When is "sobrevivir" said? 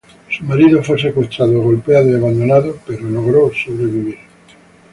3.53-4.17